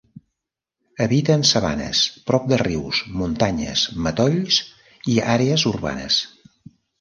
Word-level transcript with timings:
Habita 1.03 1.35
en 1.39 1.43
sabanes, 1.49 2.01
prop 2.29 2.47
de 2.53 2.59
rius, 2.61 3.01
muntanyes, 3.19 3.85
matolls 4.07 4.59
i 5.15 5.19
àrees 5.35 5.67
urbanes. 5.75 6.19